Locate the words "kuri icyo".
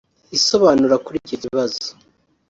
1.05-1.37